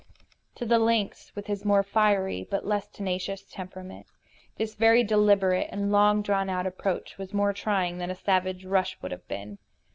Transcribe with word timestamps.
To 0.55 0.65
the 0.65 0.79
lynx, 0.79 1.31
with 1.35 1.45
his 1.45 1.63
more 1.63 1.83
fiery 1.83 2.43
but 2.49 2.65
less 2.65 2.87
tenacious 2.87 3.43
temperament, 3.43 4.07
this 4.57 4.73
very 4.73 5.03
deliberate 5.03 5.67
and 5.71 5.91
long 5.91 6.23
drawn 6.23 6.49
out 6.49 6.65
approach 6.65 7.19
was 7.19 7.35
more 7.35 7.53
trying 7.53 7.99
than 7.99 8.09
a 8.09 8.15
savage 8.15 8.65
rush 8.65 8.97
would 9.03 9.11
have 9.11 9.27
been. 9.27 9.59